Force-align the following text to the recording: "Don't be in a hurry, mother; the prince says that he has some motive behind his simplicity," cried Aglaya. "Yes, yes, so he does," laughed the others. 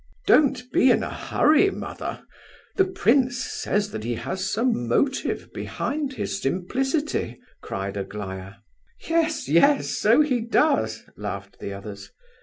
"Don't 0.25 0.63
be 0.71 0.89
in 0.89 1.03
a 1.03 1.13
hurry, 1.13 1.69
mother; 1.69 2.23
the 2.75 2.85
prince 2.85 3.37
says 3.37 3.91
that 3.91 4.03
he 4.03 4.15
has 4.15 4.49
some 4.49 4.87
motive 4.87 5.53
behind 5.53 6.13
his 6.13 6.41
simplicity," 6.41 7.39
cried 7.61 7.95
Aglaya. 7.95 8.53
"Yes, 9.07 9.47
yes, 9.47 9.91
so 9.91 10.21
he 10.21 10.41
does," 10.41 11.03
laughed 11.15 11.59
the 11.59 11.71
others. 11.73 12.09